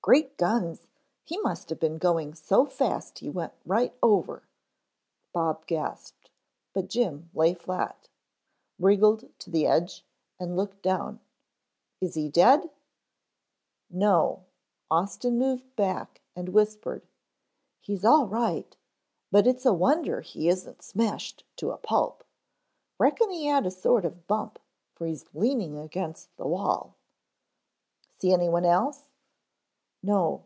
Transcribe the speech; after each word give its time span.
"Great 0.00 0.38
guns, 0.38 0.86
he 1.22 1.36
must 1.42 1.68
have 1.68 1.78
been 1.78 1.98
going 1.98 2.32
so 2.34 2.64
fast 2.64 3.18
he 3.18 3.28
went 3.28 3.52
right 3.66 3.94
over," 4.02 4.48
Bob 5.34 5.66
gasped, 5.66 6.30
but 6.72 6.88
Jim 6.88 7.28
lay 7.34 7.52
flat, 7.52 8.08
wriggled 8.78 9.28
to 9.38 9.50
the 9.50 9.66
edge 9.66 10.06
and 10.40 10.56
looked 10.56 10.80
down. 10.80 11.20
"Is 12.00 12.14
he 12.14 12.30
dead?" 12.30 12.70
"No." 13.90 14.46
Austin 14.90 15.36
moved 15.38 15.76
back 15.76 16.22
and 16.34 16.50
whispered. 16.54 17.06
"He's 17.82 18.02
all 18.02 18.26
right, 18.28 18.78
but 19.30 19.46
it's 19.46 19.66
a 19.66 19.74
wonder 19.74 20.22
he 20.22 20.48
isn't 20.48 20.80
smashed 20.80 21.44
to 21.56 21.70
a 21.70 21.76
pulp. 21.76 22.24
Reckon 22.98 23.28
he 23.28 23.44
had 23.44 23.66
a 23.66 23.70
sort 23.70 24.06
of 24.06 24.26
bump 24.26 24.58
for 24.94 25.04
he's 25.06 25.26
leaning 25.34 25.76
against 25.76 26.34
the 26.38 26.46
wall." 26.46 26.94
"See 28.16 28.32
anyone 28.32 28.64
else?" 28.64 29.04
"No. 30.00 30.44